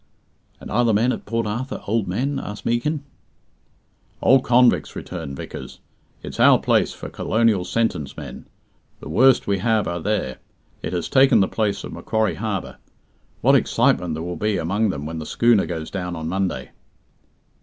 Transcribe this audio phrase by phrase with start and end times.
[0.59, 3.03] "And are the men at Port Arthur old men?" asked Meekin.
[4.19, 5.79] "Old convicts," returned Vickers.
[6.23, 8.47] "It's our place for 'colonial sentence' men.
[8.99, 10.39] The worst we have are there.
[10.81, 12.77] It has taken the place of Macquarie Harbour.
[13.41, 16.71] What excitement there will be among them when the schooner goes down on Monday!"